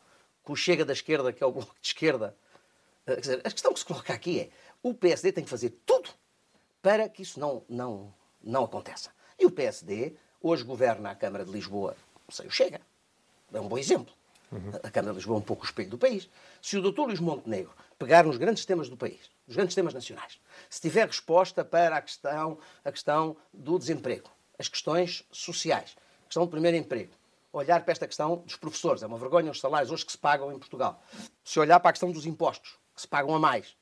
[0.43, 2.35] com o Chega da esquerda, que é o Bloco de Esquerda.
[3.05, 4.49] Eh, quer dizer, a questão que se coloca aqui é:
[4.83, 6.09] o PSD tem que fazer tudo
[6.81, 9.11] para que isso não, não, não aconteça.
[9.37, 11.95] E o PSD hoje governa a Câmara de Lisboa,
[12.27, 12.81] não sei, o Chega.
[13.53, 14.13] É um bom exemplo.
[14.51, 14.71] Uhum.
[14.83, 16.29] A Câmara de Lisboa é um pouco o espelho do país.
[16.61, 20.39] Se o doutor Luís Montenegro pegar nos grandes temas do país, nos grandes temas nacionais,
[20.69, 24.29] se tiver resposta para a questão, a questão do desemprego,
[24.61, 27.11] as questões sociais, a questão do primeiro emprego,
[27.51, 30.51] olhar para esta questão dos professores, é uma vergonha os salários hoje que se pagam
[30.53, 31.03] em Portugal.
[31.43, 33.75] Se olhar para a questão dos impostos, que se pagam a mais,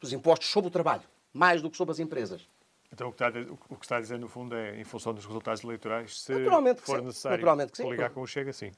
[0.00, 2.48] dos impostos sobre o trabalho, mais do que sobre as empresas.
[2.90, 5.24] Então o que, está, o que está a dizer, no fundo, é, em função dos
[5.26, 6.32] resultados eleitorais, se
[6.82, 7.06] for sim.
[7.06, 8.70] necessário Naturalmente que ligar com o Chega, sim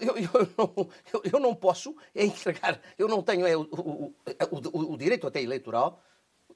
[0.00, 4.14] eu, eu, não, eu, eu, não posso é entregar, eu não tenho é, o, o,
[4.50, 6.02] o, o, direito até eleitoral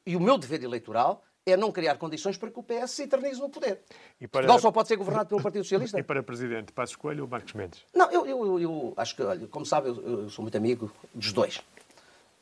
[0.05, 3.41] e o meu dever eleitoral é não criar condições para que o PS se eternize
[3.41, 3.81] no poder.
[4.21, 4.41] E para...
[4.41, 5.99] Portugal só pode ser governado pelo Partido Socialista.
[5.99, 7.83] E para Presidente, Passos Coelho ou Marcos Mendes?
[7.95, 11.59] Não, eu, eu, eu acho que, olha, como sabe, eu, sou muito amigo dos dois.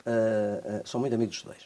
[0.05, 1.63] Uh, uh, sou muito amigo dos dois.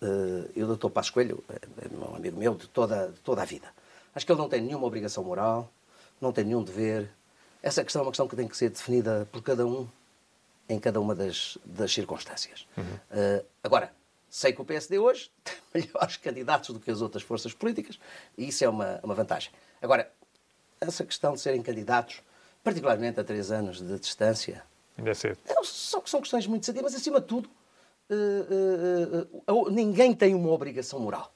[0.00, 3.44] Uh, eu, doutor Passos Coelho, é, é um amigo meu de toda, de toda a
[3.44, 3.68] vida.
[4.14, 5.70] Acho que ele não tem nenhuma obrigação moral,
[6.20, 7.10] não tem nenhum dever,
[7.62, 9.88] essa questão é uma questão que tem que ser definida por cada um
[10.68, 12.66] em cada uma das, das circunstâncias.
[12.76, 12.84] Uhum.
[12.84, 13.92] Uh, agora,
[14.30, 17.98] sei que o PSD hoje tem melhores candidatos do que as outras forças políticas
[18.36, 19.50] e isso é uma, uma vantagem.
[19.80, 20.10] Agora,
[20.80, 22.22] essa questão de serem candidatos,
[22.62, 24.64] particularmente a três anos de distância,
[24.96, 25.38] Ainda é cedo.
[25.46, 27.48] É, são, são questões muito sadias, mas acima de tudo,
[28.10, 31.32] uh, uh, ninguém tem uma obrigação moral.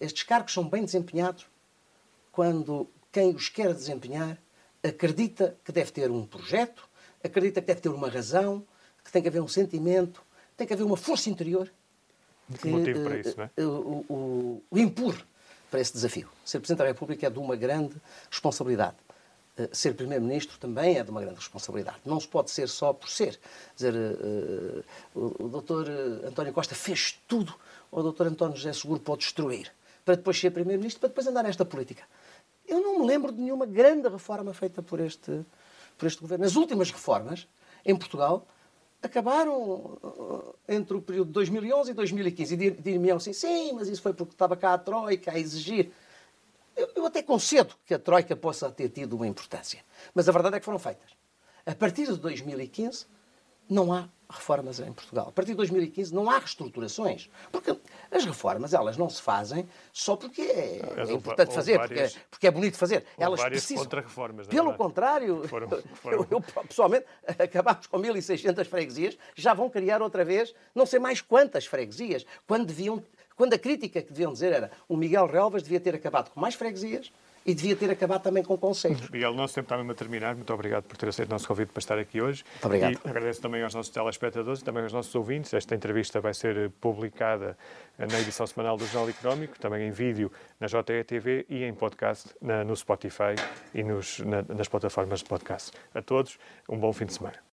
[0.00, 1.46] estes cargos são bem desempenhados
[2.32, 4.36] quando quem os quer desempenhar
[4.82, 6.88] acredita que deve ter um projeto,
[7.22, 8.66] acredita que deve ter uma razão,
[9.04, 10.24] que tem que haver um sentimento,
[10.60, 11.72] tem que haver uma força interior
[12.60, 13.50] que, motivo para isso, não é?
[13.64, 15.24] o, o, o empurre
[15.70, 16.28] para esse desafio.
[16.44, 17.96] Ser Presidente da República é de uma grande
[18.30, 18.96] responsabilidade.
[19.56, 21.96] Eh, ser Primeiro-Ministro também é de uma grande responsabilidade.
[22.04, 23.40] Não se pode ser só por ser.
[23.74, 25.88] Dizer, uh, o, o doutor
[26.26, 27.54] António Costa fez tudo,
[27.90, 29.72] ou o doutor António José Seguro pode destruir,
[30.04, 32.02] para depois ser Primeiro-Ministro, para depois andar nesta política.
[32.68, 35.40] Eu não me lembro de nenhuma grande reforma feita por este,
[35.96, 36.44] por este governo.
[36.44, 37.48] As últimas reformas
[37.82, 38.46] em Portugal
[39.02, 42.54] acabaram uh, entre o período de 2011 e 2015.
[42.54, 45.90] E dir-me assim, sim, mas isso foi porque estava cá a Troika a exigir.
[46.76, 49.80] Eu, eu até concedo que a Troika possa ter tido uma importância.
[50.14, 51.10] Mas a verdade é que foram feitas.
[51.66, 53.06] A partir de 2015,
[53.70, 55.28] não há reformas em Portugal.
[55.28, 57.28] A partir de 2015 não há reestruturações.
[57.50, 57.76] Porque
[58.10, 62.24] as reformas, elas não se fazem só porque é, é importante fazer, várias, porque, é,
[62.30, 63.04] porque é bonito fazer.
[63.18, 63.82] Elas precisam.
[63.82, 64.46] contra-reformas.
[64.46, 66.18] Pelo contrário, foram, foram...
[66.18, 67.06] Eu, eu, pessoalmente,
[67.38, 72.66] acabámos com 1.600 freguesias, já vão criar outra vez não sei mais quantas freguesias, quando
[72.66, 73.02] deviam.
[73.36, 76.54] Quando a crítica que deviam dizer era o Miguel Relvas devia ter acabado com mais
[76.54, 77.10] freguesias
[77.44, 79.08] e devia ter acabado também com conselhos.
[79.08, 80.34] Miguel, o nosso tempo está mesmo a terminar.
[80.34, 82.44] Muito obrigado por ter aceito o nosso convite para estar aqui hoje.
[82.52, 83.00] Muito obrigado.
[83.04, 85.52] E agradeço também aos nossos telespectadores e também aos nossos ouvintes.
[85.54, 87.56] Esta entrevista vai ser publicada
[87.98, 92.64] na edição semanal do Jornal Económico, também em vídeo na JETV e em podcast na,
[92.64, 93.34] no Spotify
[93.74, 95.72] e nos, na, nas plataformas de podcast.
[95.94, 96.38] A todos,
[96.68, 97.49] um bom fim de semana.